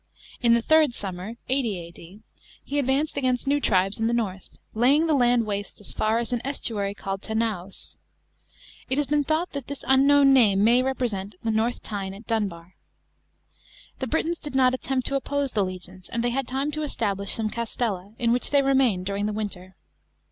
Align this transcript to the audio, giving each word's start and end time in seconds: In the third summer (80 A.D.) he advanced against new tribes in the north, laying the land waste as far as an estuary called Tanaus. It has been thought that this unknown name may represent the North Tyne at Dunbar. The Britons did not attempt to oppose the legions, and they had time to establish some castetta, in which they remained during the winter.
In 0.41 0.55
the 0.55 0.63
third 0.63 0.95
summer 0.95 1.35
(80 1.47 1.77
A.D.) 1.77 2.21
he 2.63 2.79
advanced 2.79 3.17
against 3.17 3.45
new 3.45 3.59
tribes 3.61 3.99
in 3.99 4.07
the 4.07 4.15
north, 4.15 4.49
laying 4.73 5.05
the 5.05 5.13
land 5.13 5.45
waste 5.45 5.79
as 5.79 5.91
far 5.93 6.17
as 6.17 6.33
an 6.33 6.41
estuary 6.43 6.95
called 6.95 7.21
Tanaus. 7.21 7.97
It 8.89 8.97
has 8.97 9.05
been 9.05 9.23
thought 9.23 9.51
that 9.51 9.67
this 9.67 9.83
unknown 9.87 10.33
name 10.33 10.63
may 10.63 10.81
represent 10.81 11.35
the 11.43 11.51
North 11.51 11.83
Tyne 11.83 12.15
at 12.15 12.25
Dunbar. 12.25 12.77
The 13.99 14.07
Britons 14.07 14.39
did 14.39 14.55
not 14.55 14.73
attempt 14.73 15.05
to 15.05 15.15
oppose 15.15 15.51
the 15.51 15.63
legions, 15.63 16.09
and 16.09 16.23
they 16.23 16.31
had 16.31 16.47
time 16.47 16.71
to 16.71 16.81
establish 16.81 17.31
some 17.33 17.51
castetta, 17.51 18.15
in 18.17 18.31
which 18.31 18.49
they 18.49 18.63
remained 18.63 19.05
during 19.05 19.27
the 19.27 19.33
winter. 19.33 19.75